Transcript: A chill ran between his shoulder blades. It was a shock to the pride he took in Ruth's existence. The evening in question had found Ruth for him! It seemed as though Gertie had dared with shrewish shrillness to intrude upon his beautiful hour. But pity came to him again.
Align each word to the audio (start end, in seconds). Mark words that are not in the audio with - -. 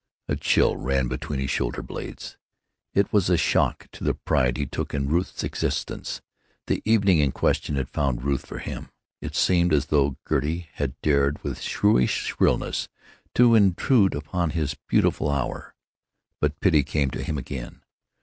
A 0.27 0.35
chill 0.35 0.77
ran 0.77 1.07
between 1.07 1.39
his 1.39 1.51
shoulder 1.51 1.83
blades. 1.83 2.35
It 2.91 3.13
was 3.13 3.29
a 3.29 3.37
shock 3.37 3.87
to 3.91 4.03
the 4.03 4.15
pride 4.15 4.57
he 4.57 4.65
took 4.65 4.95
in 4.95 5.07
Ruth's 5.09 5.43
existence. 5.43 6.23
The 6.65 6.81
evening 6.85 7.19
in 7.19 7.31
question 7.31 7.75
had 7.75 7.87
found 7.87 8.23
Ruth 8.23 8.43
for 8.43 8.57
him! 8.57 8.89
It 9.21 9.35
seemed 9.35 9.71
as 9.71 9.85
though 9.93 10.17
Gertie 10.27 10.69
had 10.73 10.99
dared 11.03 11.43
with 11.43 11.61
shrewish 11.61 12.15
shrillness 12.33 12.89
to 13.35 13.53
intrude 13.53 14.15
upon 14.15 14.49
his 14.49 14.73
beautiful 14.87 15.29
hour. 15.29 15.75
But 16.39 16.59
pity 16.61 16.81
came 16.81 17.11
to 17.11 17.21
him 17.23 17.37
again. 17.37 17.83